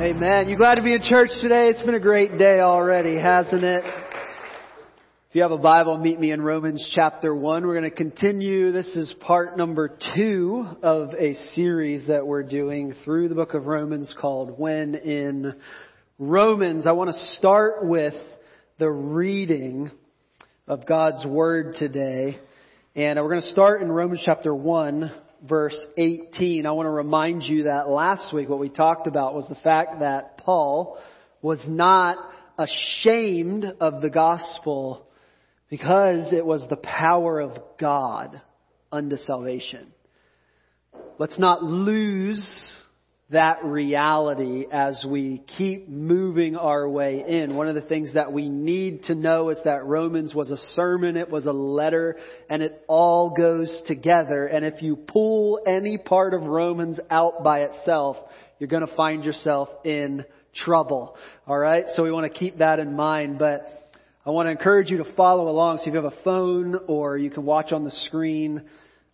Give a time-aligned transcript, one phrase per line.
[0.00, 0.48] Amen.
[0.48, 1.68] You glad to be in church today?
[1.68, 3.84] It's been a great day already, hasn't it?
[3.84, 7.64] If you have a Bible, meet me in Romans chapter 1.
[7.64, 8.72] We're going to continue.
[8.72, 13.66] This is part number two of a series that we're doing through the book of
[13.66, 15.54] Romans called When in
[16.18, 16.88] Romans.
[16.88, 18.14] I want to start with
[18.78, 19.92] the reading
[20.66, 22.40] of God's Word today.
[22.96, 25.12] And we're going to start in Romans chapter 1,
[25.48, 26.66] verse 18.
[26.66, 30.00] I want to remind you that last week what we talked about was the fact
[30.00, 30.98] that Paul
[31.42, 32.16] was not
[32.58, 35.06] ashamed of the gospel
[35.68, 38.40] because it was the power of God
[38.90, 39.92] unto salvation.
[41.18, 42.83] Let's not lose
[43.30, 47.56] that reality as we keep moving our way in.
[47.56, 51.16] One of the things that we need to know is that Romans was a sermon,
[51.16, 52.16] it was a letter,
[52.50, 54.46] and it all goes together.
[54.46, 58.18] And if you pull any part of Romans out by itself,
[58.58, 61.16] you're going to find yourself in trouble.
[61.48, 61.86] Alright?
[61.94, 63.66] So we want to keep that in mind, but
[64.26, 65.78] I want to encourage you to follow along.
[65.78, 68.62] So if you have a phone or you can watch on the screen,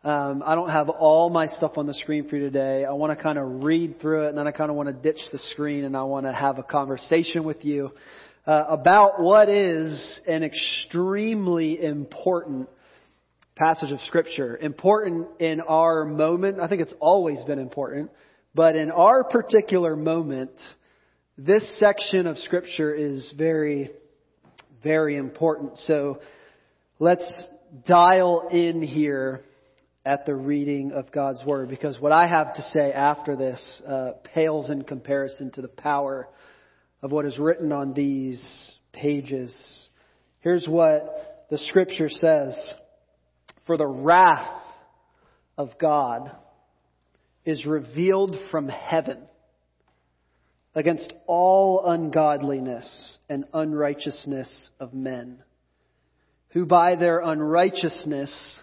[0.03, 2.87] um, I don't have all my stuff on the screen for you today.
[2.87, 4.95] I want to kind of read through it, and then I kind of want to
[4.95, 7.91] ditch the screen, and I want to have a conversation with you
[8.47, 12.71] uh, about what is an extremely important
[13.57, 14.57] passage of Scripture.
[14.57, 16.61] Important in our moment.
[16.61, 18.11] I think it's always been important,
[18.55, 20.53] but in our particular moment,
[21.37, 23.91] this section of Scripture is very,
[24.83, 25.77] very important.
[25.77, 26.21] So
[26.99, 27.45] let's
[27.87, 29.45] dial in here
[30.05, 34.13] at the reading of God's Word because what I have to say after this uh,
[34.35, 36.29] pales in comparison to the power
[37.03, 39.55] of what is written on these pages.
[40.41, 42.75] Here's what the Scripture says
[43.67, 44.63] For the wrath
[45.59, 46.31] of God
[47.45, 49.19] is revealed from heaven
[50.75, 55.43] against all ungodliness and unrighteousness of men,
[56.51, 58.63] who by their unrighteousness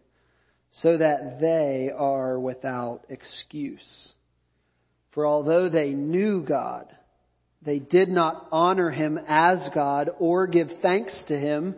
[0.73, 4.09] so that they are without excuse.
[5.13, 6.87] For although they knew God,
[7.61, 11.75] they did not honor him as God or give thanks to him,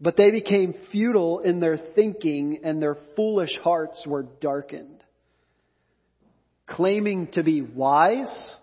[0.00, 5.02] but they became futile in their thinking and their foolish hearts were darkened.
[6.66, 8.54] Claiming to be wise,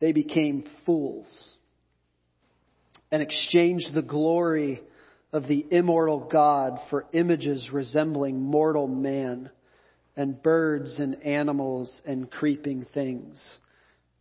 [0.00, 1.54] they became fools
[3.10, 4.82] and exchanged the glory
[5.32, 9.50] of the immortal God for images resembling mortal man
[10.16, 13.38] and birds and animals and creeping things.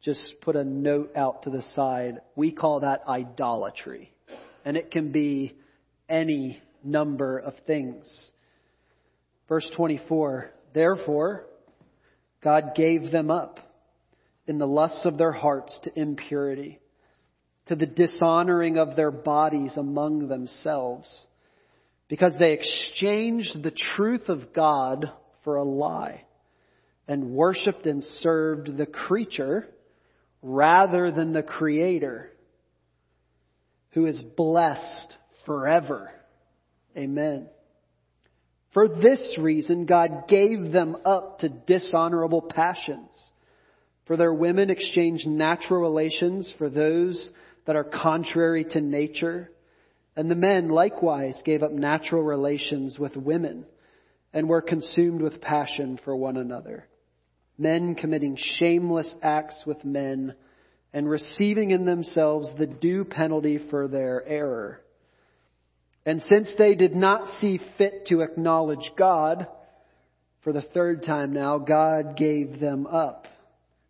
[0.04, 2.22] Just put a note out to the side.
[2.36, 4.12] We call that idolatry.
[4.64, 5.56] And it can be
[6.10, 8.32] any number of things.
[9.48, 11.46] Verse 24, therefore,
[12.44, 13.60] God gave them up
[14.46, 16.80] in the lusts of their hearts to impurity
[17.68, 21.08] to the dishonoring of their bodies among themselves,
[22.08, 25.12] because they exchanged the truth of God
[25.44, 26.24] for a lie,
[27.08, 29.68] and worshiped and served the creature
[30.42, 32.30] rather than the Creator,
[33.92, 36.12] who is blessed forever.
[36.96, 37.48] Amen.
[38.74, 43.10] For this reason, God gave them up to dishonorable passions.
[44.06, 47.30] For their women exchanged natural relations for those
[47.68, 49.52] that are contrary to nature.
[50.16, 53.66] And the men likewise gave up natural relations with women
[54.34, 56.88] and were consumed with passion for one another.
[57.58, 60.34] Men committing shameless acts with men
[60.94, 64.82] and receiving in themselves the due penalty for their error.
[66.06, 69.48] And since they did not see fit to acknowledge God,
[70.44, 73.28] for the third time now, God gave them up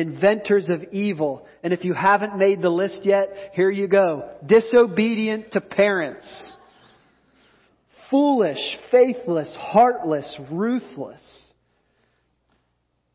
[0.00, 1.46] inventors of evil.
[1.62, 4.30] And if you haven't made the list yet, here you go.
[4.44, 6.52] Disobedient to parents.
[8.10, 11.52] Foolish, faithless, heartless, ruthless.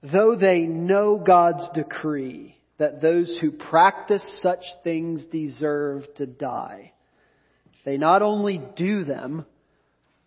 [0.01, 6.93] Though they know God's decree that those who practice such things deserve to die,
[7.83, 9.45] they not only do them,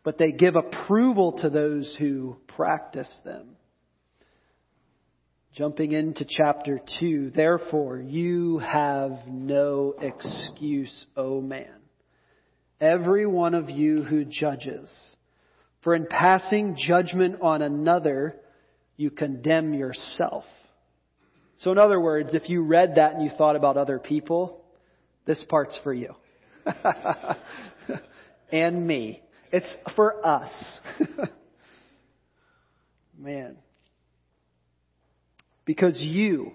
[0.03, 3.58] but they give approval to those who practice them.
[5.59, 11.75] Jumping into chapter 2, therefore you have no excuse, O man.
[12.81, 14.89] Every one of you who judges.
[15.83, 18.37] For in passing judgment on another,
[18.97, 20.45] you condemn yourself.
[21.57, 24.63] So in other words, if you read that and you thought about other people,
[25.27, 26.15] this part's for you.
[28.53, 29.25] and me.
[29.51, 30.53] It's for us.
[33.19, 33.57] Man.
[35.69, 36.53] Because you,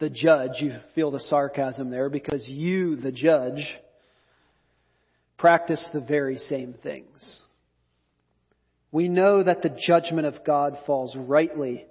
[0.00, 3.64] the judge, you feel the sarcasm there, because you, the judge,
[5.36, 7.42] practice the very same things.
[8.90, 11.86] We know that the judgment of God falls rightly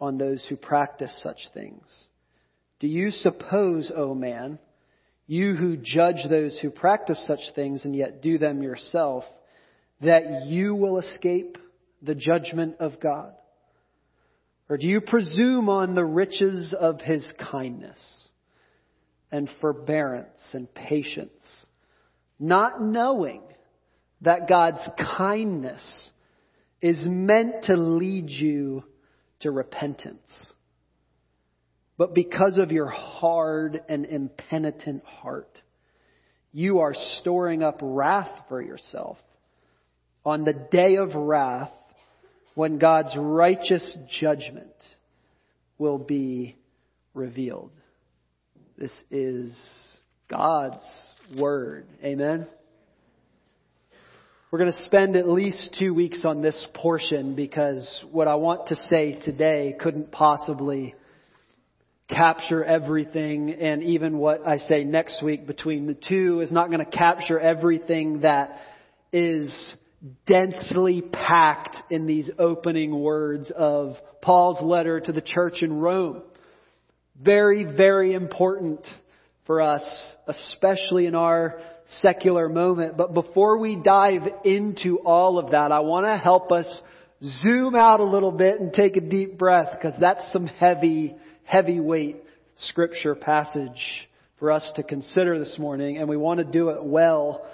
[0.00, 1.84] on those who practice such things.
[2.80, 4.58] Do you suppose, O oh man,
[5.26, 9.24] you who judge those who practice such things and yet do them yourself,
[10.00, 11.58] that you will escape
[12.00, 13.34] the judgment of God?
[14.68, 18.28] Or do you presume on the riches of his kindness
[19.30, 21.66] and forbearance and patience,
[22.38, 23.42] not knowing
[24.22, 26.10] that God's kindness
[26.80, 28.82] is meant to lead you
[29.40, 30.52] to repentance?
[31.96, 35.62] But because of your hard and impenitent heart,
[36.52, 39.16] you are storing up wrath for yourself
[40.24, 41.70] on the day of wrath
[42.56, 44.72] when God's righteous judgment
[45.76, 46.56] will be
[47.12, 47.70] revealed.
[48.78, 49.54] This is
[50.26, 50.82] God's
[51.38, 51.86] Word.
[52.02, 52.46] Amen.
[54.50, 58.68] We're going to spend at least two weeks on this portion because what I want
[58.68, 60.94] to say today couldn't possibly
[62.08, 66.82] capture everything and even what I say next week between the two is not going
[66.82, 68.56] to capture everything that
[69.12, 69.74] is
[70.26, 76.22] densely packed in these opening words of Paul's letter to the church in Rome.
[77.20, 78.80] Very, very important
[79.46, 79.82] for us,
[80.26, 82.96] especially in our secular moment.
[82.96, 86.66] But before we dive into all of that, I want to help us
[87.22, 91.14] zoom out a little bit and take a deep breath because that's some heavy,
[91.44, 92.16] heavyweight
[92.56, 94.08] scripture passage
[94.38, 97.46] for us to consider this morning and we want to do it well.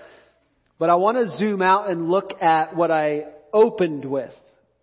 [0.82, 4.32] But I want to zoom out and look at what I opened with.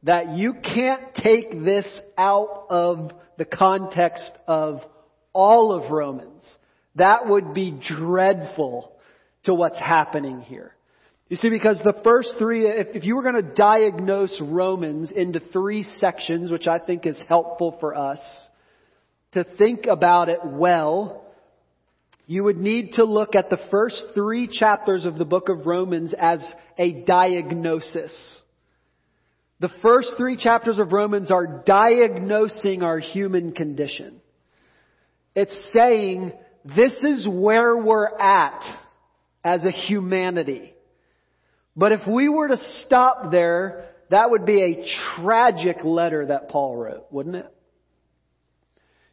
[0.04, 1.86] That you can't take this
[2.18, 4.80] out of the context of
[5.34, 6.50] all of Romans.
[6.96, 8.94] That would be dreadful
[9.44, 10.74] to what's happening here.
[11.28, 15.42] You see, because the first three, if, if you were going to diagnose Romans into
[15.42, 18.22] three sections, which I think is helpful for us
[19.34, 21.26] to think about it well,
[22.30, 26.14] you would need to look at the first three chapters of the book of Romans
[26.16, 26.40] as
[26.78, 28.42] a diagnosis.
[29.60, 34.22] The first three chapters of Romans are diagnosing our human condition.
[35.34, 36.34] It's saying,
[36.64, 38.62] this is where we're at
[39.44, 40.76] as a humanity.
[41.76, 46.78] But if we were to stop there, that would be a tragic letter that Paul
[46.78, 47.52] wrote, wouldn't it?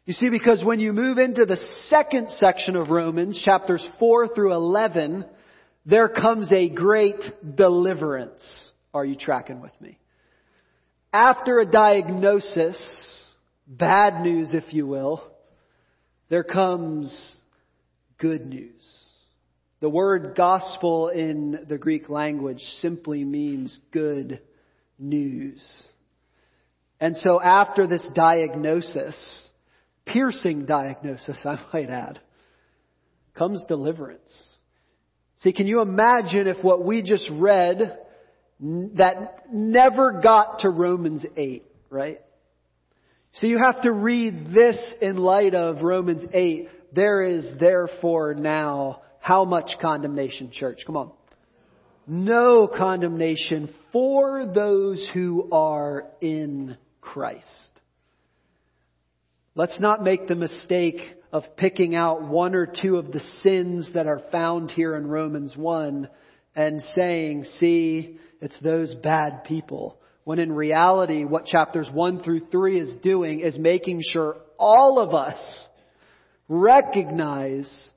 [0.07, 1.57] You see, because when you move into the
[1.89, 5.25] second section of Romans, chapters 4 through 11,
[5.85, 7.19] there comes a great
[7.55, 8.71] deliverance.
[8.93, 9.99] Are you tracking with me?
[11.11, 13.33] After a diagnosis,
[13.67, 15.21] bad news if you will,
[16.29, 17.37] there comes
[18.17, 18.81] good news.
[19.81, 24.41] The word gospel in the Greek language simply means good
[24.97, 25.61] news.
[27.01, 29.46] And so after this diagnosis,
[30.11, 32.19] piercing diagnosis, I might add,
[33.35, 34.53] comes deliverance.
[35.41, 37.99] See, can you imagine if what we just read
[38.59, 42.19] that never got to Romans 8, right?
[43.33, 46.69] So you have to read this in light of Romans 8.
[46.93, 50.79] There is therefore now how much condemnation, church?
[50.87, 51.11] Come on.
[52.07, 57.76] No condemnation for those who are in Christ.
[59.57, 61.01] Let's not make the mistake
[61.33, 65.57] of picking out one or two of the sins that are found here in Romans
[65.57, 66.07] 1
[66.55, 69.97] and saying, see, it's those bad people.
[70.25, 75.15] When in reality, what chapters 1 through 3 is doing is making sure all of
[75.15, 75.39] us
[76.47, 77.89] recognize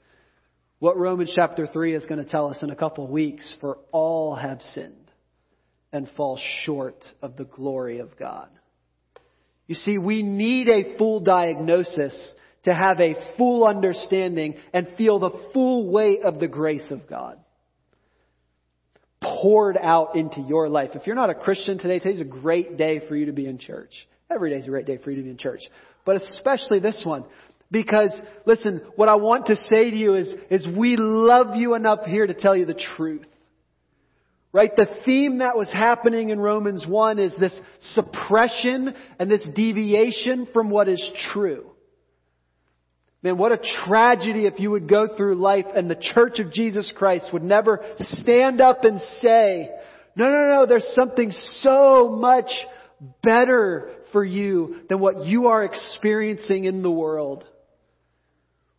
[0.79, 3.77] what Romans chapter 3 is going to tell us in a couple of weeks, for
[3.93, 5.11] all have sinned
[5.93, 8.49] and fall short of the glory of God.
[9.71, 12.35] You see, we need a full diagnosis
[12.65, 17.39] to have a full understanding and feel the full weight of the grace of God
[19.23, 20.91] poured out into your life.
[20.95, 23.59] If you're not a Christian today, today's a great day for you to be in
[23.59, 23.93] church.
[24.29, 25.61] Every day is a great day for you to be in church.
[26.05, 27.23] But especially this one.
[27.71, 32.07] Because, listen, what I want to say to you is, is we love you enough
[32.07, 33.25] here to tell you the truth.
[34.53, 34.75] Right?
[34.75, 40.71] The theme that was happening in Romans 1 is this suppression and this deviation from
[40.71, 41.03] what is
[41.33, 41.71] true.
[43.23, 46.91] Man, what a tragedy if you would go through life and the church of Jesus
[46.97, 49.71] Christ would never stand up and say,
[50.17, 51.31] no, no, no, there's something
[51.61, 52.51] so much
[53.23, 57.45] better for you than what you are experiencing in the world.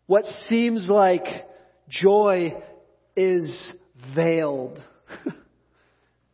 [0.08, 1.24] What seems like
[1.88, 2.62] joy
[3.16, 3.72] is
[4.16, 4.80] veiled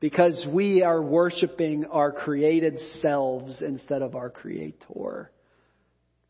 [0.10, 5.30] because we are worshiping our created selves instead of our creator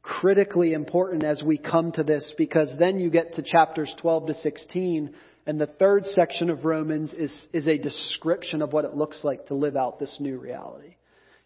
[0.01, 4.33] critically important as we come to this because then you get to chapters 12 to
[4.33, 5.13] 16
[5.45, 9.45] and the third section of Romans is, is a description of what it looks like
[9.45, 10.95] to live out this new reality.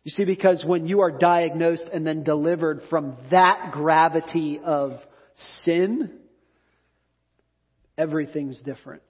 [0.06, 4.94] You see, because when you are diagnosed and then delivered from that gravity of
[5.64, 6.18] sin,
[7.98, 9.02] everything's different.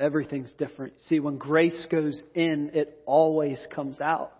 [0.00, 0.94] Everything's different.
[1.08, 4.32] See, when grace goes in, it always comes out.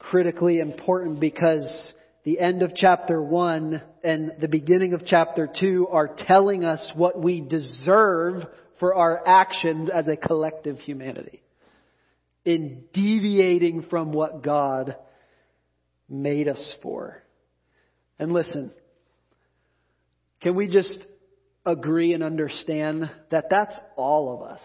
[0.00, 1.92] Critically important because
[2.24, 7.20] the end of chapter 1 and the beginning of chapter 2 are telling us what
[7.22, 8.42] we deserve
[8.80, 11.42] for our actions as a collective humanity
[12.44, 14.96] in deviating from what God
[16.08, 17.22] made us for.
[18.18, 18.72] And listen,
[20.42, 21.06] can we just
[21.66, 24.60] agree and understand that that's all of us?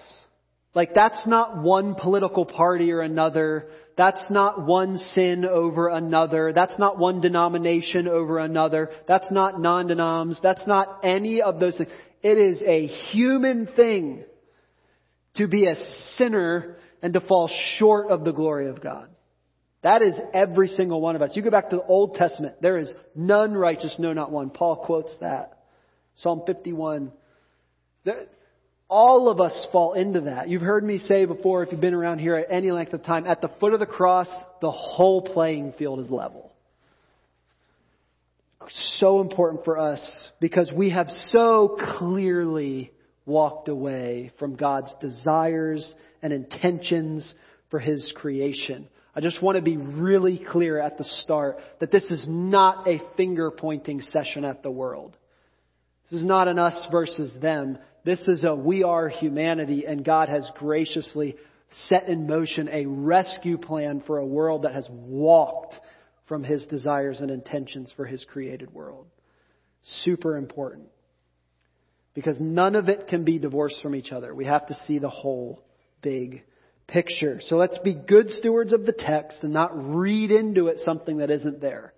[0.75, 3.69] Like that's not one political party or another.
[3.97, 6.53] That's not one sin over another.
[6.53, 8.91] That's not one denomination over another.
[9.07, 10.39] That's not non-denoms.
[10.41, 11.91] That's not any of those things.
[12.21, 14.23] It is a human thing
[15.37, 15.75] to be a
[16.15, 19.09] sinner and to fall short of the glory of God.
[19.81, 21.31] That is every single one of us.
[21.33, 22.61] You go back to the Old Testament.
[22.61, 24.49] There is none righteous, no, not one.
[24.49, 25.58] Paul quotes that.
[26.19, 27.11] Psalm 51.
[28.89, 30.49] All of us fall into that.
[30.49, 33.27] You've heard me say before, if you've been around here at any length of time,
[33.27, 34.27] at the foot of the cross,
[34.61, 36.51] the whole playing field is level.
[38.95, 42.91] So important for us because we have so clearly
[43.25, 47.33] walked away from God's desires and intentions
[47.69, 48.87] for His creation.
[49.15, 52.99] I just want to be really clear at the start that this is not a
[53.15, 55.15] finger pointing session at the world.
[56.09, 57.77] This is not an us versus them.
[58.03, 61.35] This is a we are humanity, and God has graciously
[61.87, 65.75] set in motion a rescue plan for a world that has walked
[66.27, 69.07] from His desires and intentions for His created world.
[70.03, 70.87] Super important.
[72.15, 74.33] Because none of it can be divorced from each other.
[74.33, 75.63] We have to see the whole
[76.01, 76.43] big
[76.87, 77.39] picture.
[77.45, 81.29] So let's be good stewards of the text and not read into it something that
[81.29, 81.93] isn't there.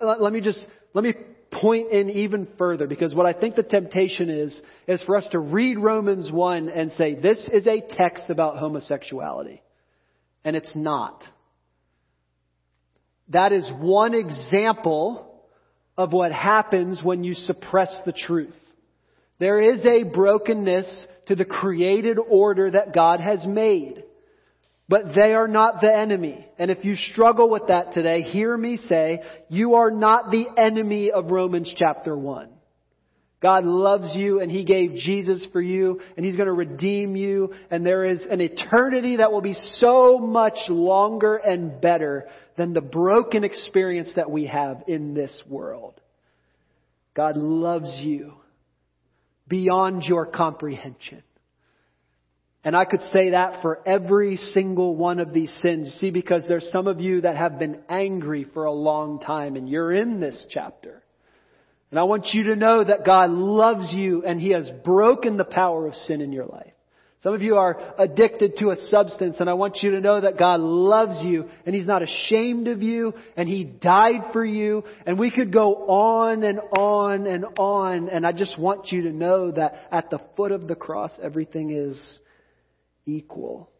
[0.00, 0.60] Let me just,
[0.94, 1.14] let me
[1.60, 5.38] point in even further because what I think the temptation is, is for us to
[5.38, 9.62] read Romans 1 and say, this is a text about homosexuality.
[10.44, 11.22] And it's not.
[13.30, 15.42] That is one example
[15.96, 18.54] of what happens when you suppress the truth.
[19.38, 24.04] There is a brokenness to the created order that God has made.
[24.88, 26.46] But they are not the enemy.
[26.58, 31.10] And if you struggle with that today, hear me say, you are not the enemy
[31.10, 32.50] of Romans chapter 1.
[33.42, 37.52] God loves you and He gave Jesus for you and He's going to redeem you
[37.70, 42.26] and there is an eternity that will be so much longer and better
[42.56, 46.00] than the broken experience that we have in this world.
[47.14, 48.34] God loves you
[49.48, 51.22] beyond your comprehension.
[52.66, 55.96] And I could say that for every single one of these sins.
[56.00, 59.68] See, because there's some of you that have been angry for a long time and
[59.68, 61.04] you're in this chapter.
[61.92, 65.44] And I want you to know that God loves you and He has broken the
[65.44, 66.72] power of sin in your life.
[67.22, 70.36] Some of you are addicted to a substance and I want you to know that
[70.36, 75.20] God loves you and He's not ashamed of you and He died for you and
[75.20, 79.52] we could go on and on and on and I just want you to know
[79.52, 82.18] that at the foot of the cross everything is
[83.06, 83.70] equal.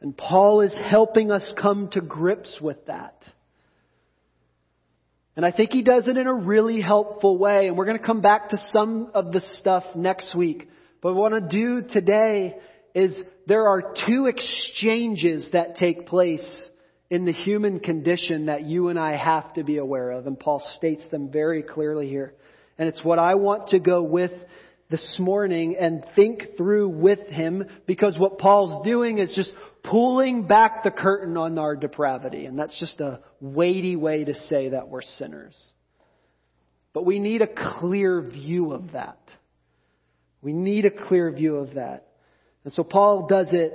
[0.00, 3.22] And Paul is helping us come to grips with that.
[5.36, 7.66] And I think he does it in a really helpful way.
[7.66, 10.68] And we're going to come back to some of the stuff next week.
[11.02, 12.56] But what I want to do today
[12.94, 13.14] is
[13.46, 16.70] there are two exchanges that take place
[17.10, 20.26] in the human condition that you and I have to be aware of.
[20.26, 22.34] And Paul states them very clearly here.
[22.78, 24.32] And it's what I want to go with
[24.90, 29.52] this morning and think through with him because what Paul's doing is just
[29.84, 32.46] pulling back the curtain on our depravity.
[32.46, 35.56] And that's just a weighty way to say that we're sinners.
[36.92, 37.46] But we need a
[37.78, 39.20] clear view of that.
[40.42, 42.08] We need a clear view of that.
[42.64, 43.72] And so Paul does it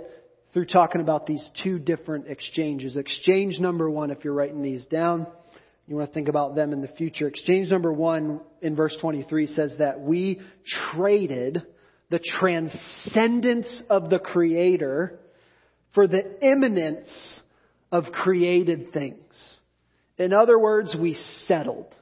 [0.54, 2.98] through talking about these two different exchanges.
[2.98, 5.28] Exchange number one, if you're writing these down,
[5.88, 7.28] you want to think about them in the future.
[7.28, 10.42] Exchange number one in verse 23 says that we
[10.94, 11.62] traded
[12.10, 15.20] the transcendence of the Creator
[15.94, 17.42] for the immanence
[17.92, 19.60] of created things.
[20.18, 21.14] In other words, we
[21.46, 21.94] settled.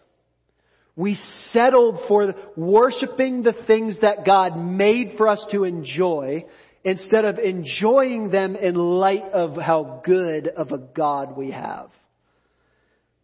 [0.95, 1.15] We
[1.47, 6.45] settled for worshiping the things that God made for us to enjoy
[6.83, 11.89] instead of enjoying them in light of how good of a God we have.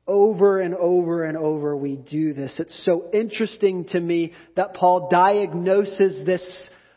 [0.09, 2.55] Over and over and over we do this.
[2.57, 6.43] It's so interesting to me that Paul diagnoses this,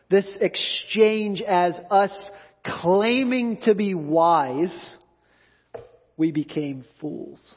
[0.09, 2.31] this exchange as us
[2.65, 4.97] claiming to be wise,
[6.17, 7.55] we became fools.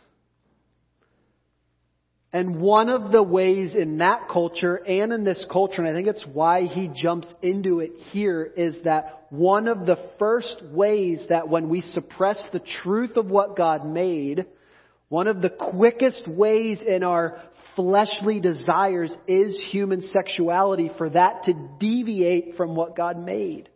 [2.34, 6.10] And one of the ways in that culture and in this culture, and I think
[6.10, 11.48] it's why he jumps into it here, is that one of the first ways that
[11.48, 14.48] when we suppress the truth of what God made,
[15.10, 17.42] one of the quickest ways in our
[17.76, 23.70] fleshly desires is human sexuality for that to deviate from what God made.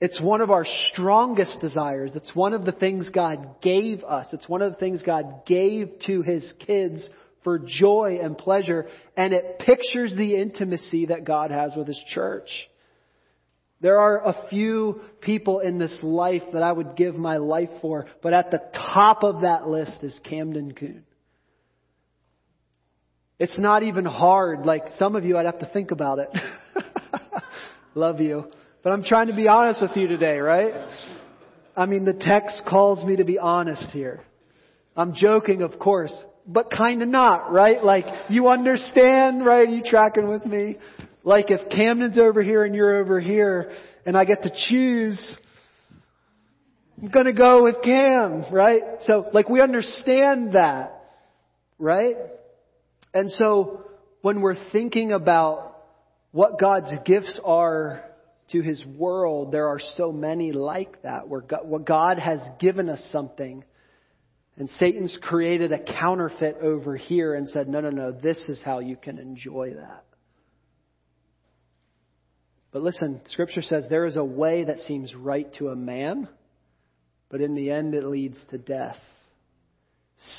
[0.00, 2.12] It's one of our strongest desires.
[2.14, 4.26] It's one of the things God gave us.
[4.32, 7.06] It's one of the things God gave to His kids
[7.44, 8.86] for joy and pleasure.
[9.14, 12.48] And it pictures the intimacy that God has with His church.
[13.80, 18.06] There are a few people in this life that I would give my life for,
[18.22, 21.04] but at the top of that list is Camden Coon.
[23.38, 24.66] It's not even hard.
[24.66, 26.28] Like some of you, I'd have to think about it.
[27.94, 28.50] Love you.
[28.82, 30.74] But I'm trying to be honest with you today, right?
[31.74, 34.20] I mean, the text calls me to be honest here.
[34.94, 36.12] I'm joking, of course,
[36.46, 37.82] but kinda not, right?
[37.82, 39.66] Like, you understand, right?
[39.66, 40.76] Are you tracking with me?
[41.22, 43.72] Like, if Camden's over here and you're over here,
[44.06, 45.36] and I get to choose,
[47.00, 48.82] I'm gonna go with Cam, right?
[49.02, 51.02] So, like, we understand that,
[51.78, 52.16] right?
[53.12, 53.84] And so,
[54.22, 55.76] when we're thinking about
[56.32, 58.04] what God's gifts are
[58.52, 62.88] to his world, there are so many like that, where God, where God has given
[62.88, 63.64] us something,
[64.56, 68.80] and Satan's created a counterfeit over here and said, no, no, no, this is how
[68.80, 70.04] you can enjoy that.
[72.72, 76.28] But listen, Scripture says there is a way that seems right to a man,
[77.28, 78.98] but in the end it leads to death.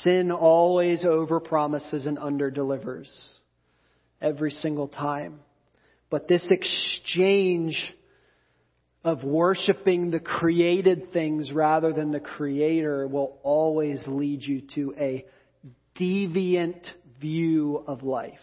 [0.02, 3.10] Sin always overpromises and underdelivers
[4.20, 5.40] every single time.
[6.08, 7.92] But this exchange
[9.04, 15.24] of worshiping the created things rather than the creator will always lead you to a
[15.98, 16.86] deviant
[17.20, 18.38] view of life.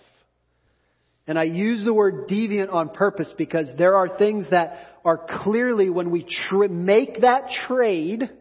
[1.30, 5.88] And I use the word deviant on purpose because there are things that are clearly
[5.88, 8.32] when we tr- make that trade,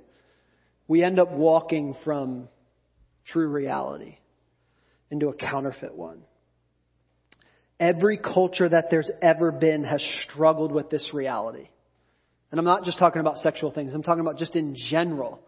[0.88, 2.48] we end up walking from
[3.26, 4.16] true reality
[5.10, 6.22] into a counterfeit one.
[7.78, 11.68] Every culture that there's ever been has struggled with this reality.
[12.50, 15.42] And I'm not just talking about sexual things, I'm talking about just in general.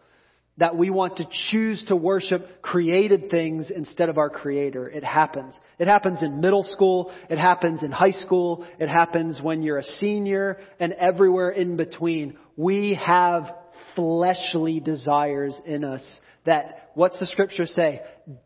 [0.61, 4.88] That we want to choose to worship created things instead of our Creator.
[4.90, 5.59] It happens.
[5.79, 7.12] It happens in middle school.
[7.29, 8.66] It happens in high school.
[8.79, 12.37] It happens when you're a senior and everywhere in between.
[12.57, 13.51] We have
[13.96, 18.03] fleshly desires in us that, what's the scripture say?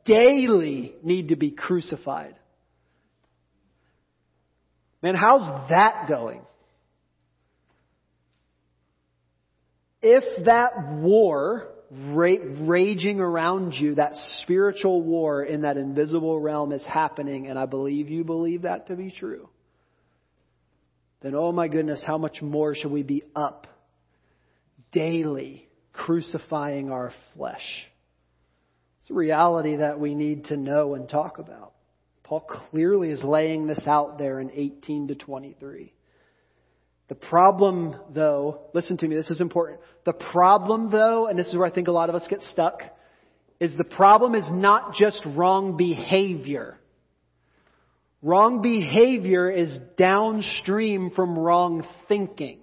[0.06, 2.36] Daily need to be crucified.
[5.02, 6.40] Man, how's that going?
[10.04, 17.48] if that war raging around you, that spiritual war in that invisible realm is happening,
[17.48, 19.48] and I believe you believe that to be true,
[21.22, 23.66] then oh my goodness, how much more should we be up
[24.92, 27.88] daily crucifying our flesh?
[29.00, 31.72] It's a reality that we need to know and talk about.
[32.22, 35.92] Paul clearly is laying this out there in 18 to 23.
[37.08, 39.80] The problem, though, listen to me, this is important.
[40.04, 42.80] The problem, though, and this is where I think a lot of us get stuck,
[43.60, 46.78] is the problem is not just wrong behavior.
[48.22, 52.60] Wrong behavior is downstream from wrong thinking.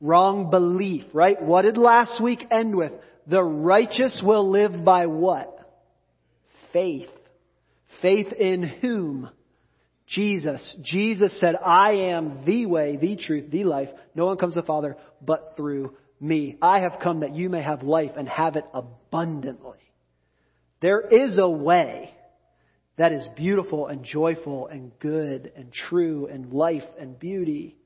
[0.00, 1.42] Wrong belief, right?
[1.42, 2.92] What did last week end with?
[3.26, 5.54] The righteous will live by what?
[6.72, 7.08] Faith.
[8.00, 9.30] Faith in whom?
[10.08, 10.76] Jesus.
[10.82, 13.90] Jesus said, I am the way, the truth, the life.
[14.14, 16.56] No one comes to the Father but through me.
[16.62, 19.78] I have come that you may have life and have it abundantly.
[20.80, 22.14] There is a way
[22.96, 27.76] that is beautiful and joyful and good and true and life and beauty.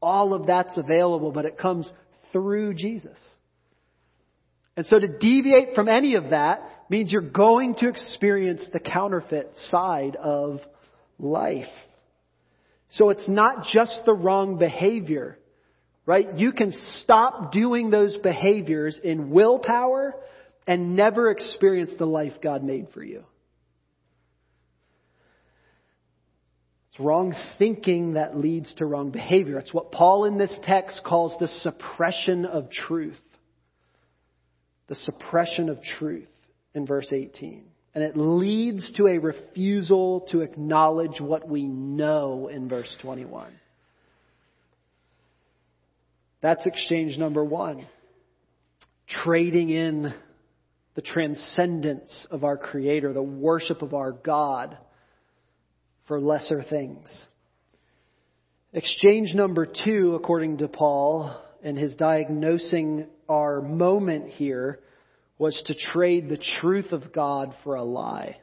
[0.00, 1.90] All of that's available, but it comes
[2.32, 3.18] through Jesus.
[4.76, 9.50] And so to deviate from any of that means you're going to experience the counterfeit
[9.54, 10.60] side of
[11.18, 11.66] life.
[12.90, 15.38] So it's not just the wrong behavior,
[16.04, 16.36] right?
[16.36, 20.14] You can stop doing those behaviors in willpower
[20.66, 23.24] and never experience the life God made for you.
[26.90, 29.58] It's wrong thinking that leads to wrong behavior.
[29.58, 33.18] It's what Paul in this text calls the suppression of truth.
[34.88, 36.28] The suppression of truth
[36.74, 37.64] in verse 18.
[37.94, 43.52] And it leads to a refusal to acknowledge what we know in verse 21.
[46.40, 47.86] That's exchange number one.
[49.06, 50.12] Trading in
[50.94, 54.76] the transcendence of our Creator, the worship of our God
[56.06, 57.08] for lesser things.
[58.72, 64.80] Exchange number two, according to Paul, and his diagnosing our moment here,
[65.42, 68.36] was to trade the truth of God for a lie.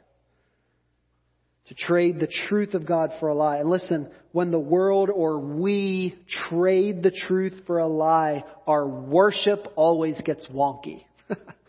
[1.68, 3.60] To trade the truth of God for a lie.
[3.60, 9.66] And listen, when the world or we trade the truth for a lie, our worship
[9.78, 11.04] always gets wonky.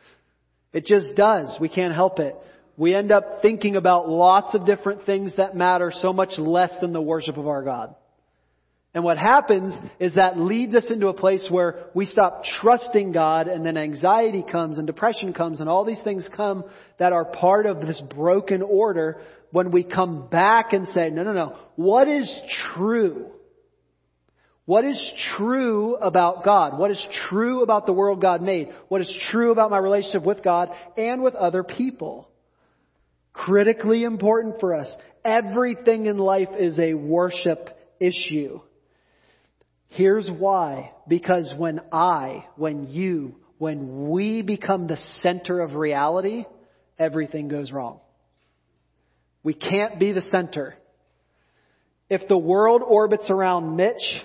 [0.72, 1.56] it just does.
[1.60, 2.34] We can't help it.
[2.76, 6.92] We end up thinking about lots of different things that matter so much less than
[6.92, 7.94] the worship of our God.
[8.92, 13.46] And what happens is that leads us into a place where we stop trusting God
[13.46, 16.64] and then anxiety comes and depression comes and all these things come
[16.98, 19.20] that are part of this broken order
[19.52, 22.34] when we come back and say, no, no, no, what is
[22.74, 23.26] true?
[24.64, 26.78] What is true about God?
[26.78, 28.70] What is true about the world God made?
[28.88, 32.28] What is true about my relationship with God and with other people?
[33.32, 34.92] Critically important for us.
[35.24, 38.60] Everything in life is a worship issue.
[39.90, 40.92] Here's why.
[41.06, 46.44] Because when I, when you, when we become the center of reality,
[46.98, 48.00] everything goes wrong.
[49.42, 50.74] We can't be the center.
[52.08, 54.22] If the world orbits around Mitch,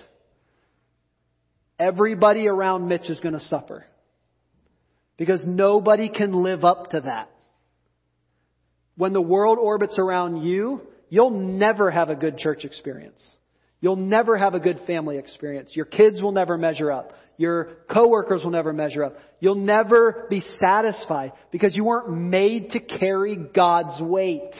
[1.79, 3.85] everybody around Mitch is going to suffer.
[5.17, 7.29] Because nobody can live up to that.
[8.97, 13.21] When the world orbits around you, you'll never have a good church experience.
[13.81, 15.75] You'll never have a good family experience.
[15.75, 17.11] Your kids will never measure up.
[17.37, 19.17] Your coworkers will never measure up.
[19.39, 24.53] You'll never be satisfied because you weren't made to carry God's weight.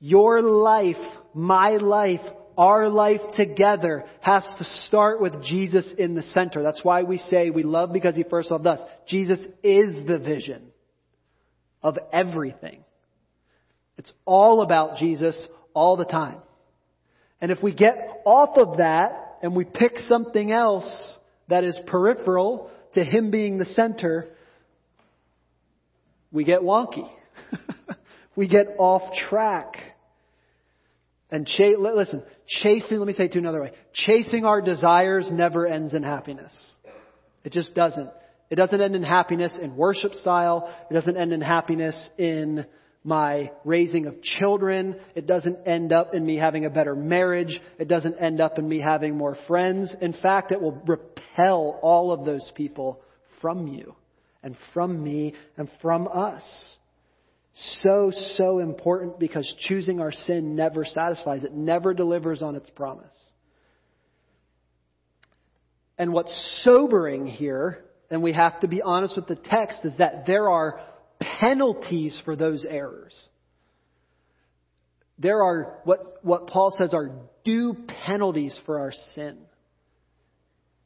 [0.00, 0.96] Your life,
[1.34, 2.20] my life,
[2.56, 6.62] our life together has to start with Jesus in the center.
[6.62, 8.80] That's why we say we love because He first loved us.
[9.06, 10.62] Jesus is the vision
[11.82, 12.84] of everything.
[13.98, 16.38] It's all about Jesus all the time.
[17.40, 21.16] And if we get off of that and we pick something else
[21.48, 24.28] that is peripheral to Him being the center,
[26.32, 27.08] we get wonky.
[28.36, 29.76] we get off track.
[31.30, 33.72] And ch- listen, chasing, let me say it to another way.
[33.92, 36.52] Chasing our desires never ends in happiness.
[37.44, 38.10] It just doesn't.
[38.50, 40.74] It doesn't end in happiness in worship style.
[40.90, 42.64] It doesn't end in happiness in
[43.04, 44.96] my raising of children.
[45.14, 47.58] It doesn't end up in me having a better marriage.
[47.78, 49.94] It doesn't end up in me having more friends.
[50.00, 53.00] In fact, it will repel all of those people
[53.40, 53.94] from you
[54.42, 56.44] and from me and from us.
[57.80, 61.42] So, so important because choosing our sin never satisfies.
[61.42, 63.16] It never delivers on its promise.
[65.98, 70.24] And what's sobering here, and we have to be honest with the text, is that
[70.26, 70.80] there are
[71.20, 73.14] penalties for those errors.
[75.18, 77.10] There are what, what Paul says are
[77.44, 77.76] due
[78.06, 79.38] penalties for our sin.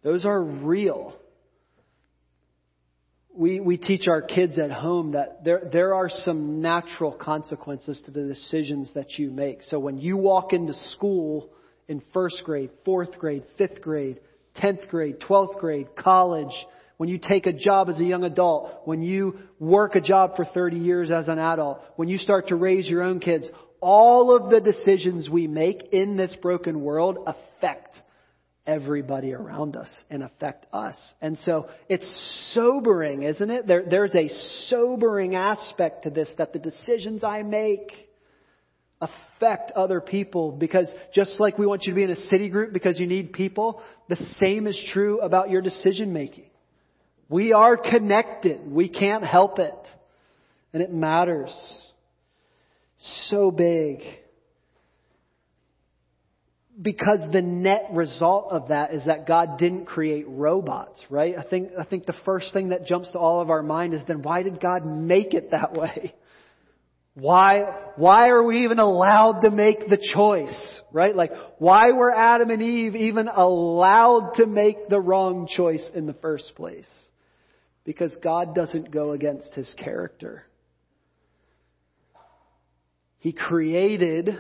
[0.03, 1.15] Those are real.
[3.35, 8.11] We, we teach our kids at home that there, there are some natural consequences to
[8.11, 9.63] the decisions that you make.
[9.65, 11.51] So when you walk into school
[11.89, 14.21] in first grade, fourth grade, fifth grade,
[14.57, 16.53] 10th grade, 12th grade, college,
[17.03, 20.45] when you take a job as a young adult, when you work a job for
[20.45, 24.53] 30 years as an adult, when you start to raise your own kids, all of
[24.53, 27.97] the decisions we make in this broken world affect
[28.69, 30.97] everybody around us and affect us.
[31.21, 32.07] And so it's
[32.55, 33.67] sobering, isn't it?
[33.67, 34.29] There, there's a
[34.69, 37.91] sobering aspect to this that the decisions I make
[39.01, 42.73] affect other people because just like we want you to be in a city group
[42.73, 46.45] because you need people, the same is true about your decision making.
[47.33, 48.71] We are connected.
[48.71, 49.75] We can't help it.
[50.75, 51.51] And it matters.
[53.29, 54.01] So big.
[56.81, 61.35] Because the net result of that is that God didn't create robots, right?
[61.39, 64.03] I think, I think the first thing that jumps to all of our mind is
[64.07, 66.15] then why did God make it that way?
[67.15, 67.65] Why,
[67.97, 71.15] why are we even allowed to make the choice, right?
[71.17, 76.15] Like, why were Adam and Eve even allowed to make the wrong choice in the
[76.15, 76.89] first place?
[77.85, 80.45] Because God doesn't go against His character.
[83.19, 84.37] He created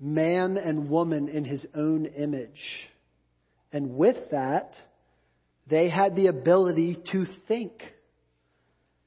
[0.00, 2.60] man and woman in His own image.
[3.72, 4.72] And with that,
[5.68, 7.82] they had the ability to think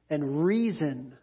[0.10, 1.13] and reason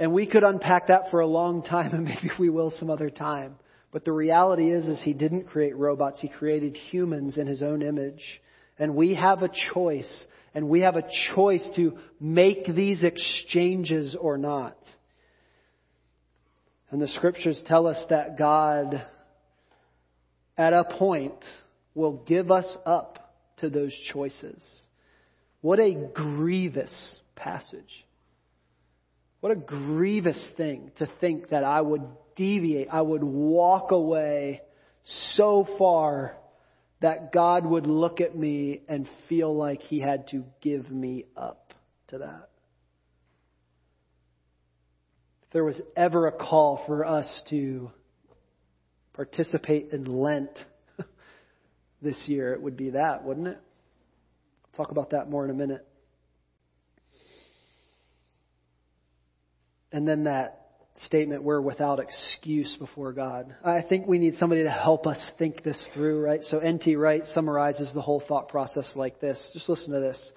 [0.00, 3.10] and we could unpack that for a long time and maybe we will some other
[3.10, 3.56] time.
[3.92, 6.20] But the reality is, is he didn't create robots.
[6.20, 8.22] He created humans in his own image.
[8.78, 10.24] And we have a choice.
[10.54, 14.76] And we have a choice to make these exchanges or not.
[16.90, 19.00] And the scriptures tell us that God,
[20.58, 21.44] at a point,
[21.94, 24.86] will give us up to those choices.
[25.60, 28.04] What a grievous passage.
[29.40, 32.02] What a grievous thing to think that I would
[32.36, 34.62] deviate, I would walk away
[35.04, 36.36] so far
[37.00, 41.72] that God would look at me and feel like He had to give me up
[42.08, 42.50] to that.
[45.44, 47.90] If there was ever a call for us to
[49.14, 50.56] participate in Lent
[52.02, 53.58] this year, it would be that, wouldn't it?
[54.64, 55.86] I'll talk about that more in a minute.
[59.92, 60.59] And then that
[60.96, 63.54] statement, we're without excuse before God.
[63.64, 66.42] I think we need somebody to help us think this through, right?
[66.42, 66.96] So N.T.
[66.96, 69.50] Wright summarizes the whole thought process like this.
[69.52, 70.32] Just listen to this.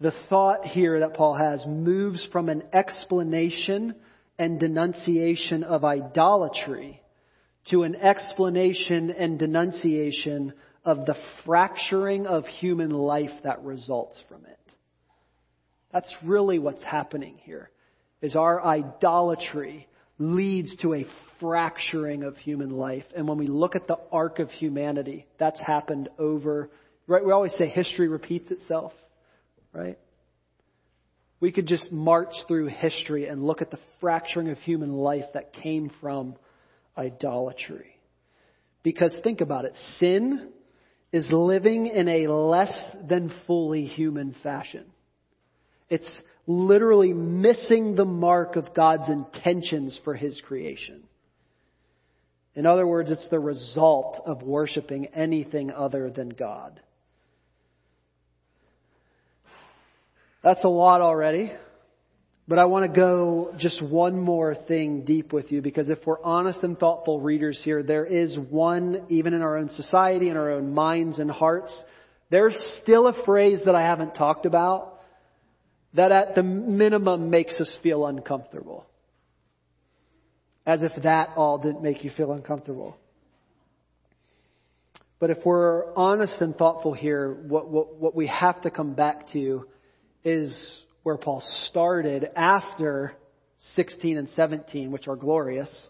[0.00, 3.94] The thought here that Paul has moves from an explanation
[4.38, 7.02] and denunciation of idolatry
[7.70, 10.52] to an explanation and denunciation
[10.84, 14.58] of the fracturing of human life that results from it.
[15.92, 17.70] That's really what's happening here
[18.26, 19.86] is our idolatry
[20.18, 21.06] leads to a
[21.38, 23.04] fracturing of human life.
[23.14, 26.68] And when we look at the arc of humanity, that's happened over,
[27.06, 27.24] right?
[27.24, 28.92] We always say history repeats itself,
[29.72, 29.96] right?
[31.38, 35.52] We could just march through history and look at the fracturing of human life that
[35.52, 36.34] came from
[36.98, 38.00] idolatry.
[38.82, 39.74] Because think about it.
[39.98, 40.50] Sin
[41.12, 42.74] is living in a less
[43.08, 44.86] than fully human fashion.
[45.88, 51.02] It's literally missing the mark of God's intentions for His creation.
[52.54, 56.80] In other words, it's the result of worshiping anything other than God.
[60.42, 61.52] That's a lot already.
[62.48, 66.22] But I want to go just one more thing deep with you because if we're
[66.22, 70.52] honest and thoughtful readers here, there is one, even in our own society, in our
[70.52, 71.76] own minds and hearts,
[72.30, 74.95] there's still a phrase that I haven't talked about
[75.94, 78.86] that at the minimum makes us feel uncomfortable.
[80.66, 82.96] As if that all didn't make you feel uncomfortable.
[85.18, 89.28] But if we're honest and thoughtful here, what, what, what we have to come back
[89.32, 89.66] to
[90.24, 93.14] is where Paul started after
[93.74, 95.88] 16 and 17, which are glorious.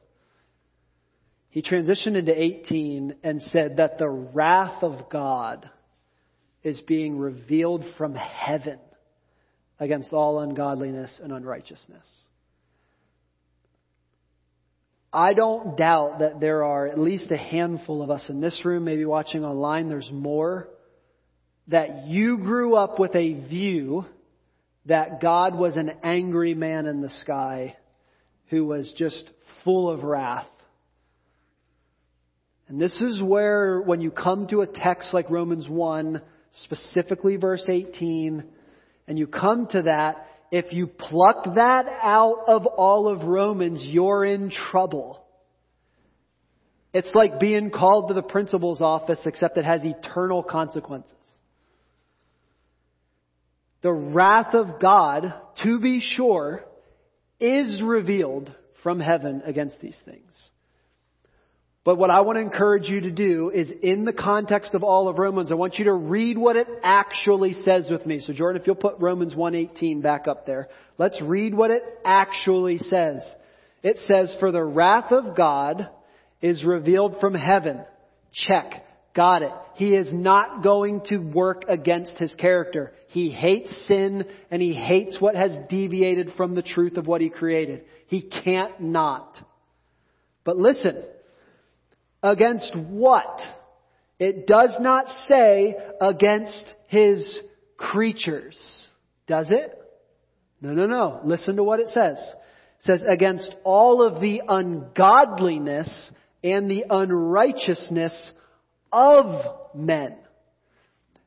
[1.49, 5.69] He transitioned into 18 and said that the wrath of God
[6.63, 8.79] is being revealed from heaven
[9.79, 12.07] against all ungodliness and unrighteousness.
[15.13, 18.85] I don't doubt that there are at least a handful of us in this room,
[18.85, 20.69] maybe watching online, there's more,
[21.69, 24.05] that you grew up with a view
[24.87, 27.77] that God was an angry man in the sky
[28.49, 29.31] who was just
[29.65, 30.47] full of wrath.
[32.69, 36.21] And this is where, when you come to a text like Romans 1,
[36.65, 38.45] specifically verse 18,
[39.07, 44.25] and you come to that, if you pluck that out of all of Romans, you're
[44.25, 45.25] in trouble.
[46.93, 51.15] It's like being called to the principal's office, except it has eternal consequences.
[53.83, 56.65] The wrath of God, to be sure,
[57.39, 58.51] is revealed
[58.83, 60.51] from heaven against these things.
[61.87, 65.07] But what I want to encourage you to do is in the context of all
[65.07, 68.19] of Romans, I want you to read what it actually says with me.
[68.19, 70.69] So Jordan, if you'll put Romans 1:18 back up there.
[70.99, 73.25] Let's read what it actually says.
[73.85, 75.89] It says, "For the wrath of God
[76.43, 77.85] is revealed from heaven."
[78.33, 78.85] Check.
[79.15, 79.53] Got it.
[79.75, 82.95] He is not going to work against his character.
[83.11, 87.31] He hates sin and he hates what has deviated from the truth of what he
[87.31, 87.85] created.
[88.09, 89.39] He can't not.
[90.43, 91.05] But listen,
[92.23, 93.41] Against what?
[94.19, 97.39] It does not say against his
[97.77, 98.59] creatures.
[99.27, 99.73] Does it?
[100.61, 101.21] No, no, no.
[101.25, 102.19] Listen to what it says.
[102.19, 106.11] It says against all of the ungodliness
[106.43, 108.33] and the unrighteousness
[108.93, 110.17] of men.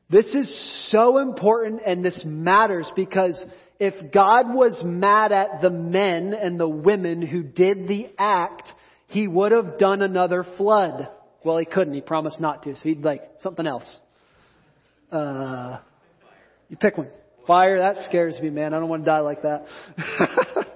[0.08, 3.40] This is so important and this matters because
[3.78, 8.68] if God was mad at the men and the women who did the act,
[9.10, 11.08] he would have done another flood.
[11.44, 11.94] Well, he couldn't.
[11.94, 12.76] He promised not to.
[12.76, 13.98] So he'd like something else.
[15.10, 15.80] Uh,
[16.68, 17.08] you pick one.
[17.46, 18.72] Fire, that scares me, man.
[18.72, 19.66] I don't want to die like that.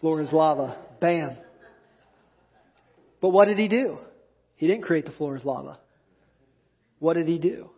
[0.00, 0.76] floor is lava.
[1.00, 1.36] Bam.
[3.22, 3.96] But what did he do?
[4.56, 5.78] He didn't create the floor as lava.
[6.98, 7.70] What did he do?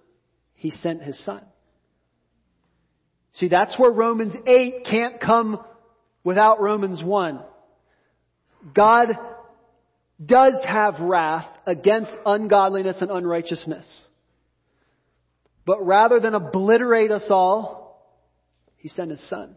[0.55, 1.44] He sent his son.
[3.35, 5.62] See, that's where Romans 8 can't come
[6.25, 7.40] without Romans 1.
[8.72, 9.09] God
[10.24, 13.87] does have wrath against ungodliness and unrighteousness.
[15.66, 18.07] But rather than obliterate us all,
[18.77, 19.57] He sent His Son.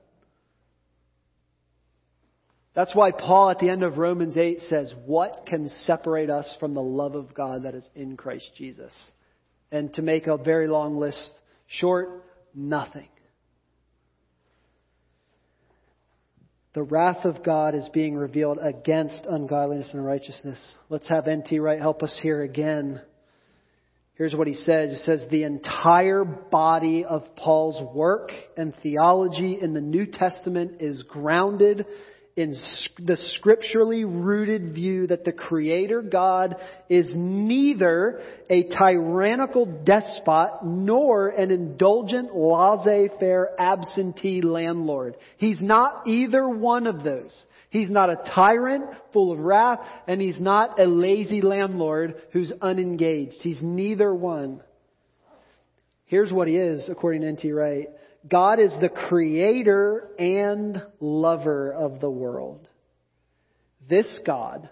[2.78, 6.76] That's why Paul at the end of Romans 8 says, What can separate us from
[6.76, 8.94] the love of God that is in Christ Jesus?
[9.72, 11.32] And to make a very long list
[11.66, 13.08] short, nothing.
[16.78, 20.60] The wrath of God is being revealed against ungodliness and unrighteousness.
[20.90, 21.58] Let's have N.T.
[21.58, 23.02] Wright help us here again.
[24.14, 24.92] Here's what he says.
[24.92, 31.02] He says, the entire body of Paul's work and theology in the New Testament is
[31.02, 31.88] grounded
[32.38, 32.56] in
[33.00, 36.56] the scripturally rooted view that the Creator God
[36.88, 45.18] is neither a tyrannical despot nor an indulgent laissez-faire absentee landlord.
[45.38, 47.36] He's not either one of those.
[47.72, 53.38] He's not a tyrant full of wrath and he's not a lazy landlord who's unengaged.
[53.42, 54.62] He's neither one.
[56.06, 57.52] Here's what he is, according to N.T.
[57.52, 57.90] Wright.
[58.28, 62.68] God is the creator and lover of the world.
[63.88, 64.70] This God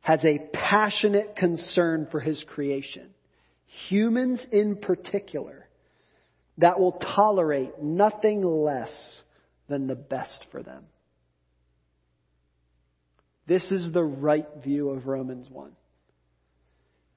[0.00, 3.10] has a passionate concern for his creation,
[3.88, 5.66] humans in particular,
[6.58, 9.22] that will tolerate nothing less
[9.68, 10.84] than the best for them.
[13.46, 15.72] This is the right view of Romans 1.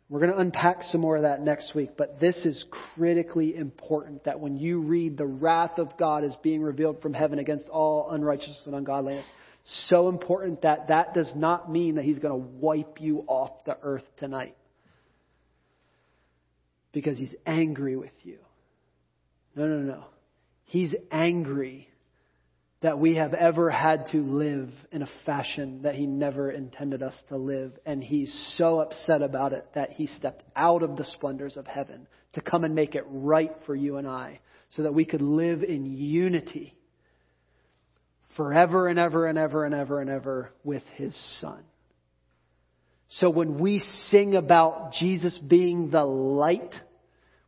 [0.09, 2.65] We're going to unpack some more of that next week, but this is
[2.95, 7.39] critically important that when you read the wrath of God is being revealed from heaven
[7.39, 9.25] against all unrighteousness and ungodliness,
[9.89, 13.77] so important that that does not mean that He's going to wipe you off the
[13.81, 14.55] earth tonight.
[16.93, 18.37] Because He's angry with you.
[19.57, 20.05] No, no, no.
[20.63, 21.89] He's angry
[22.81, 27.19] that we have ever had to live in a fashion that he never intended us
[27.29, 27.71] to live.
[27.85, 32.07] And he's so upset about it that he stepped out of the splendors of heaven
[32.33, 34.39] to come and make it right for you and I
[34.75, 36.75] so that we could live in unity
[38.35, 41.63] forever and ever and ever and ever and ever with his son.
[43.09, 46.75] So when we sing about Jesus being the light,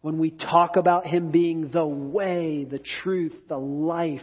[0.02, 4.22] when we talk about him being the way, the truth, the life,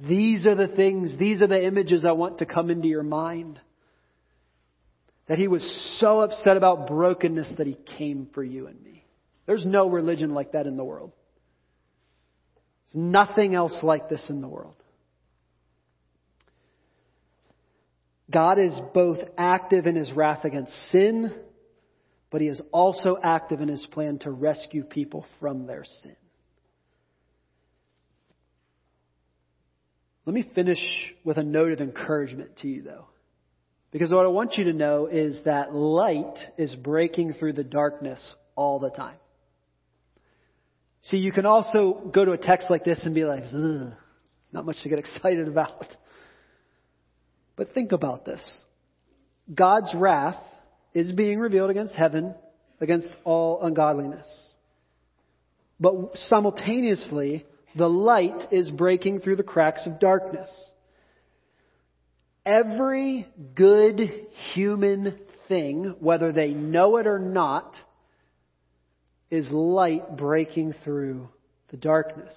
[0.00, 3.60] these are the things, these are the images I want to come into your mind.
[5.28, 9.04] That he was so upset about brokenness that he came for you and me.
[9.46, 11.12] There's no religion like that in the world.
[12.84, 14.74] There's nothing else like this in the world.
[18.30, 21.32] God is both active in his wrath against sin,
[22.30, 26.16] but he is also active in his plan to rescue people from their sin.
[30.26, 30.78] Let me finish
[31.24, 33.06] with a note of encouragement to you, though.
[33.92, 38.34] Because what I want you to know is that light is breaking through the darkness
[38.56, 39.16] all the time.
[41.04, 44.76] See, you can also go to a text like this and be like, not much
[44.82, 45.86] to get excited about.
[47.54, 48.42] But think about this.
[49.54, 50.42] God's wrath
[50.92, 52.34] is being revealed against heaven,
[52.80, 54.26] against all ungodliness.
[55.78, 57.46] But simultaneously,
[57.76, 60.48] the light is breaking through the cracks of darkness.
[62.44, 64.00] Every good
[64.54, 65.18] human
[65.48, 67.74] thing, whether they know it or not,
[69.30, 71.28] is light breaking through
[71.70, 72.34] the darkness.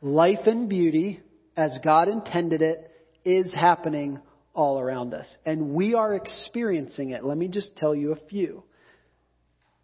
[0.00, 1.20] Life and beauty,
[1.56, 2.90] as God intended it,
[3.24, 4.20] is happening
[4.54, 5.36] all around us.
[5.44, 7.24] And we are experiencing it.
[7.24, 8.64] Let me just tell you a few.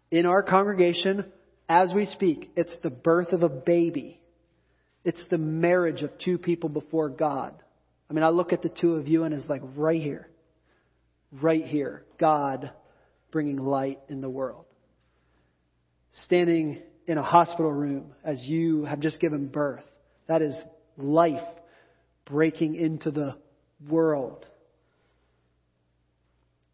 [0.09, 1.25] In our congregation,
[1.69, 4.20] as we speak, it's the birth of a baby.
[5.03, 7.55] It's the marriage of two people before God.
[8.09, 10.27] I mean, I look at the two of you and it's like right here.
[11.31, 12.03] Right here.
[12.19, 12.71] God
[13.31, 14.65] bringing light in the world.
[16.11, 19.83] Standing in a hospital room as you have just given birth.
[20.27, 20.55] That is
[20.97, 21.41] life
[22.25, 23.37] breaking into the
[23.89, 24.45] world.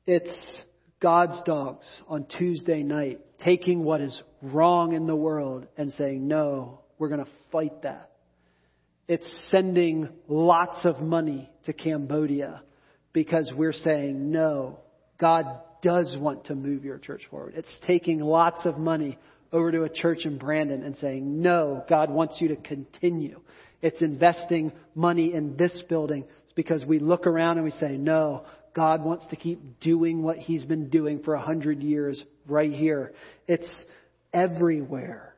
[0.05, 0.63] It's
[0.99, 6.81] God's dogs on Tuesday night taking what is wrong in the world and saying, no,
[6.97, 8.11] we're going to fight that.
[9.07, 12.61] It's sending lots of money to Cambodia
[13.13, 14.79] because we're saying, no,
[15.19, 15.45] God
[15.81, 17.53] does want to move your church forward.
[17.55, 19.17] It's taking lots of money
[19.53, 23.39] over to a church in Brandon and saying, no, God wants you to continue.
[23.81, 28.43] It's investing money in this building because we look around and we say, no,
[28.75, 33.13] God wants to keep doing what He's been doing for a hundred years right here.
[33.47, 33.83] It's
[34.33, 35.33] everywhere.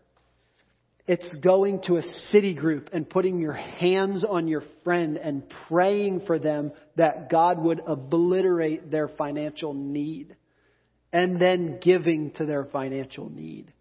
[1.11, 6.21] It's going to a city group and putting your hands on your friend and praying
[6.27, 10.35] for them that God would obliterate their financial need
[11.11, 13.73] and then giving to their financial need.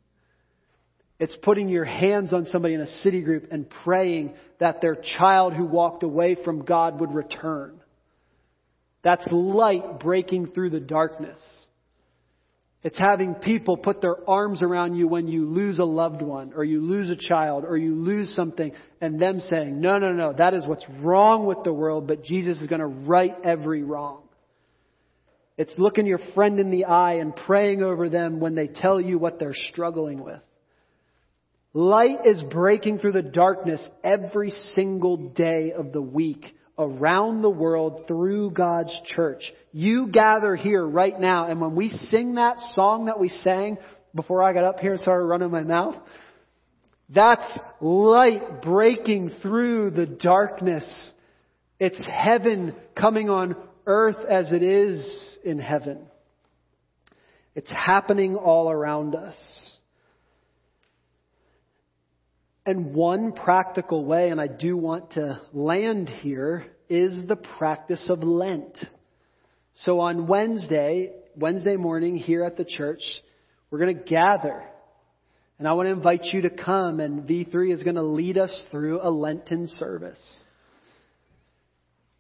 [1.18, 5.52] It's putting your hands on somebody in a city group and praying that their child
[5.52, 7.78] who walked away from God would return.
[9.02, 11.38] That's light breaking through the darkness.
[12.88, 16.64] It's having people put their arms around you when you lose a loved one or
[16.64, 20.54] you lose a child or you lose something and them saying, no, no, no, that
[20.54, 24.22] is what's wrong with the world, but Jesus is going to right every wrong.
[25.58, 29.18] It's looking your friend in the eye and praying over them when they tell you
[29.18, 30.40] what they're struggling with.
[31.74, 38.04] Light is breaking through the darkness every single day of the week around the world
[38.06, 39.42] through God's church.
[39.72, 43.78] You gather here right now, and when we sing that song that we sang
[44.14, 45.96] before I got up here and started running my mouth,
[47.08, 51.12] that's light breaking through the darkness.
[51.80, 53.56] It's heaven coming on
[53.86, 56.06] earth as it is in heaven.
[57.54, 59.67] It's happening all around us.
[62.68, 68.22] And one practical way, and I do want to land here, is the practice of
[68.22, 68.76] Lent.
[69.76, 73.00] So on Wednesday, Wednesday morning here at the church,
[73.70, 74.62] we're going to gather.
[75.58, 78.66] And I want to invite you to come, and V3 is going to lead us
[78.70, 80.20] through a Lenten service.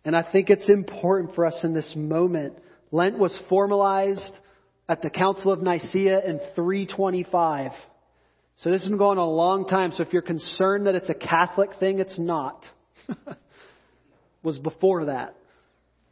[0.02, 2.54] And I think it's important for us in this moment.
[2.90, 4.32] Lent was formalized
[4.88, 7.72] at the Council of Nicaea in 325.
[8.58, 9.92] So this has been going on a long time.
[9.92, 12.64] So if you're concerned that it's a Catholic thing, it's not.
[14.42, 15.36] was before that,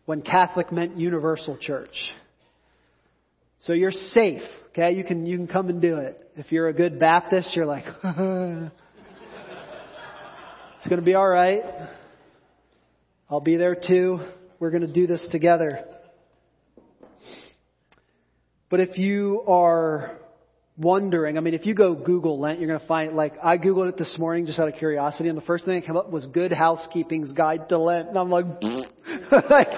[0.04, 1.96] when Catholic meant universal church.
[3.60, 4.94] So you're safe, okay?
[4.94, 6.22] You can, you can come and do it.
[6.36, 8.70] If you're a good Baptist, you're like, it's
[10.88, 11.64] gonna be alright.
[13.28, 14.20] I'll be there too.
[14.60, 15.84] We're gonna do this together.
[18.68, 20.18] But if you are
[20.78, 21.38] wondering.
[21.38, 23.96] I mean, if you go Google Lent, you're going to find, like, I Googled it
[23.96, 26.52] this morning just out of curiosity, and the first thing that came up was Good
[26.52, 28.08] Housekeeping's Guide to Lent.
[28.08, 28.44] And I'm like,
[29.50, 29.68] like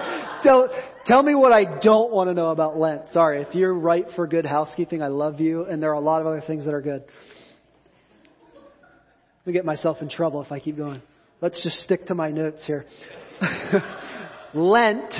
[0.43, 0.69] tell,
[1.05, 3.09] tell me what I don't want to know about Lent.
[3.09, 6.21] Sorry, if you're right for good housekeeping, I love you, and there are a lot
[6.21, 7.03] of other things that are good.
[9.39, 11.01] Let me get myself in trouble if I keep going.
[11.41, 12.85] Let's just stick to my notes here.
[14.53, 15.13] Lent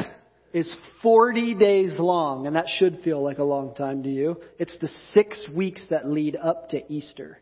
[0.54, 0.74] is
[1.04, 4.41] 40 days long, and that should feel like a long time to you.
[4.58, 7.39] It's the six weeks that lead up to Easter.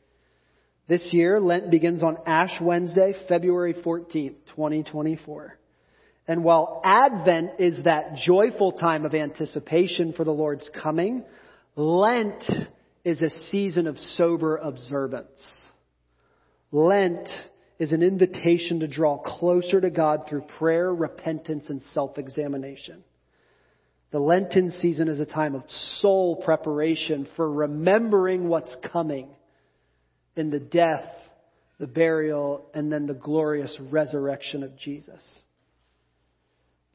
[0.88, 5.58] This year, Lent begins on Ash Wednesday, February 14th, 2024.
[6.28, 11.24] And while Advent is that joyful time of anticipation for the Lord's coming,
[11.76, 12.44] Lent
[13.04, 15.68] is a season of sober observance.
[16.72, 17.30] Lent
[17.80, 23.04] is an invitation to draw closer to God through prayer, repentance, and self-examination.
[24.12, 25.64] The Lenten season is a time of
[26.00, 29.28] soul preparation for remembering what's coming
[30.36, 31.10] in the death,
[31.80, 35.42] the burial, and then the glorious resurrection of Jesus.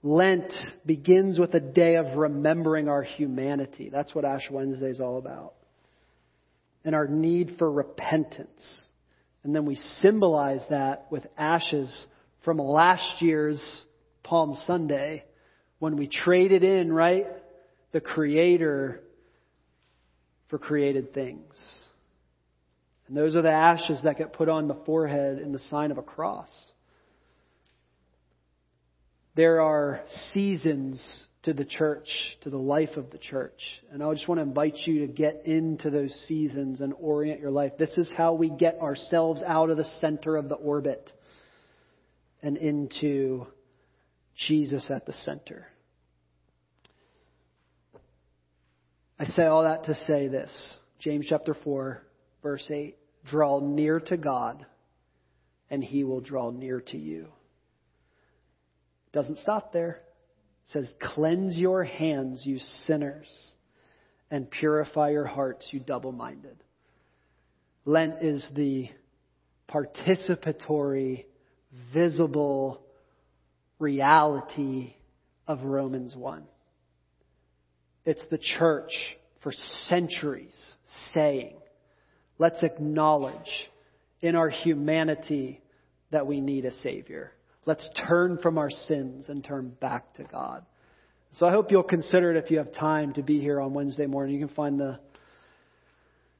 [0.03, 0.53] Lent
[0.85, 3.89] begins with a day of remembering our humanity.
[3.89, 5.55] That's what Ash Wednesday is all about.
[6.85, 8.85] And our need for repentance.
[9.45, 12.07] And then we symbolize that with ashes
[12.45, 13.61] from last year's
[14.23, 15.25] Palm Sunday
[15.79, 17.27] when we traded in, right,
[17.93, 19.03] the Creator
[20.49, 21.55] for created things.
[23.09, 25.99] And those are the ashes that get put on the forehead in the sign of
[25.99, 26.51] a cross.
[29.35, 32.09] There are seasons to the church,
[32.43, 33.61] to the life of the church.
[33.91, 37.51] And I just want to invite you to get into those seasons and orient your
[37.51, 37.73] life.
[37.79, 41.11] This is how we get ourselves out of the center of the orbit
[42.43, 43.47] and into
[44.37, 45.67] Jesus at the center.
[49.19, 50.79] I say all that to say this.
[51.01, 52.03] James chapter 4,
[52.43, 52.97] verse 8.
[53.29, 54.65] Draw near to God,
[55.71, 57.29] and he will draw near to you.
[59.13, 60.01] Doesn't stop there.
[60.73, 63.29] Says, Cleanse your hands, you sinners,
[64.31, 66.57] and purify your hearts, you double minded.
[67.85, 68.89] Lent is the
[69.69, 71.25] participatory,
[71.93, 72.83] visible
[73.79, 74.95] reality
[75.47, 76.45] of Romans 1.
[78.05, 78.93] It's the church
[79.43, 80.75] for centuries
[81.13, 81.55] saying,
[82.39, 83.71] let's acknowledge
[84.21, 85.61] in our humanity
[86.11, 87.33] that we need a Savior.
[87.65, 90.65] Let's turn from our sins and turn back to God.
[91.33, 94.07] So I hope you'll consider it if you have time to be here on Wednesday
[94.07, 94.35] morning.
[94.35, 94.99] You can find the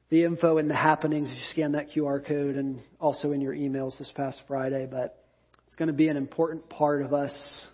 [0.09, 3.55] the info and the happenings if you scan that QR code and also in your
[3.55, 4.85] emails this past Friday.
[4.85, 5.25] But
[5.65, 7.67] it's going to be an important part of us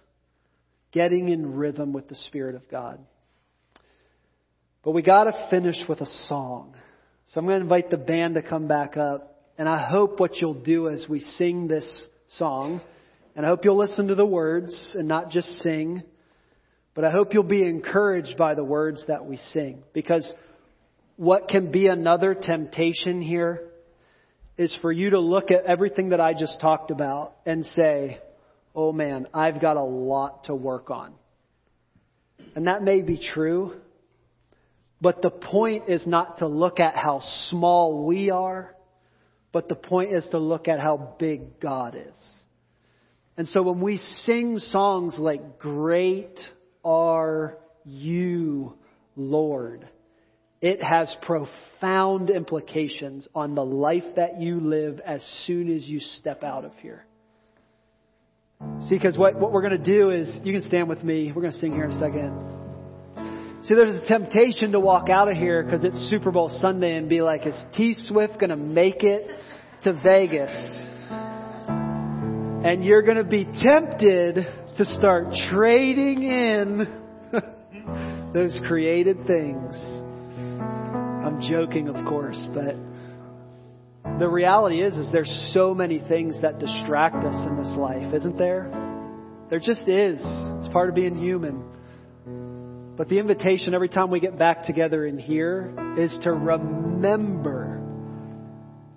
[0.93, 2.99] getting in rhythm with the Spirit of God.
[4.83, 6.75] But we got to finish with a song.
[7.33, 9.35] So I'm going to invite the band to come back up.
[9.57, 12.05] And I hope what you'll do as we sing this
[12.37, 12.79] song,
[13.35, 16.03] and I hope you'll listen to the words and not just sing,
[16.93, 19.83] but I hope you'll be encouraged by the words that we sing.
[19.93, 20.29] Because
[21.15, 23.69] what can be another temptation here
[24.57, 28.19] is for you to look at everything that I just talked about and say,
[28.75, 31.13] oh man, I've got a lot to work on.
[32.55, 33.79] And that may be true,
[35.01, 38.75] but the point is not to look at how small we are,
[39.51, 42.38] but the point is to look at how big God is.
[43.39, 46.37] And so when we sing songs like, Great
[46.83, 48.73] are you,
[49.15, 49.87] Lord,
[50.59, 56.43] it has profound implications on the life that you live as soon as you step
[56.43, 57.05] out of here.
[58.89, 61.31] See, because what, what we're going to do is, you can stand with me.
[61.33, 63.63] We're going to sing here in a second.
[63.63, 67.07] See, there's a temptation to walk out of here because it's Super Bowl Sunday and
[67.07, 69.31] be like, is T Swift going to make it
[69.83, 70.51] to Vegas?
[72.61, 74.35] And you're going to be tempted
[74.77, 77.31] to start trading in
[78.33, 79.73] those created things.
[80.59, 82.75] I'm joking, of course, but
[84.19, 88.37] the reality is, is there's so many things that distract us in this life, isn't
[88.37, 88.69] there?
[89.49, 90.19] There just is.
[90.21, 91.63] It's part of being human.
[92.97, 97.81] But the invitation every time we get back together in here is to remember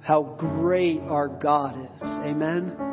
[0.00, 2.02] how great our God is.
[2.02, 2.91] Amen?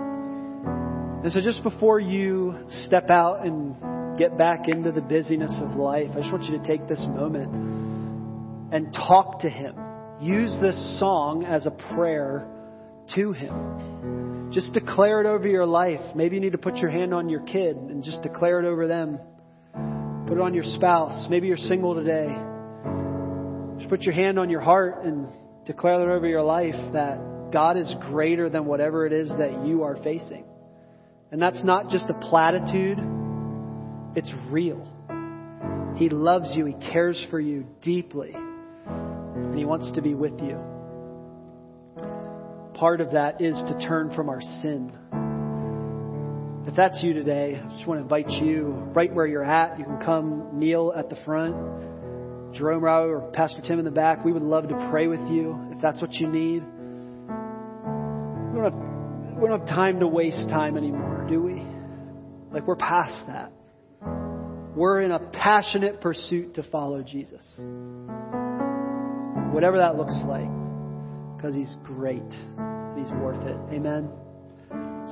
[1.22, 6.12] And so just before you step out and get back into the busyness of life,
[6.12, 9.76] I just want you to take this moment and talk to Him.
[10.22, 12.48] Use this song as a prayer
[13.16, 14.50] to Him.
[14.54, 16.00] Just declare it over your life.
[16.16, 18.88] Maybe you need to put your hand on your kid and just declare it over
[18.88, 19.20] them.
[20.26, 21.28] Put it on your spouse.
[21.30, 22.30] Maybe you're single today.
[23.78, 25.28] Just put your hand on your heart and
[25.66, 29.84] declare it over your life that God is greater than whatever it is that you
[29.84, 30.46] are facing.
[31.32, 32.98] And that's not just a platitude,
[34.16, 34.88] it's real.
[35.96, 40.58] He loves you, He cares for you deeply, and He wants to be with you.
[42.74, 44.94] Part of that is to turn from our sin
[46.70, 49.80] if that's you today, I just want to invite you right where you're at.
[49.80, 51.56] You can come kneel at the front.
[52.54, 55.58] Jerome Rao or Pastor Tim in the back, we would love to pray with you
[55.72, 56.62] if that's what you need.
[58.54, 58.89] We don't have,
[59.40, 61.66] we don't have time to waste time anymore, do we?
[62.52, 63.52] Like we're past that.
[64.76, 67.46] We're in a passionate pursuit to follow Jesus.
[69.54, 70.50] Whatever that looks like,
[71.36, 72.22] because he's great.
[72.98, 73.58] He's worth it.
[73.74, 74.12] Amen.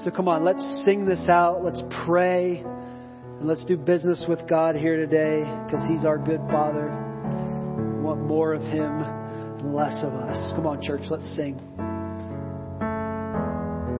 [0.03, 1.63] So come on, let's sing this out.
[1.63, 2.63] Let's pray.
[3.39, 6.87] And let's do business with God here today because He's our good Father.
[6.87, 10.53] We want more of Him and less of us.
[10.55, 11.76] Come on, church, let's sing.